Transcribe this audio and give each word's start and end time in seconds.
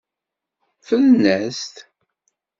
Ffren-as-t. 0.87 1.75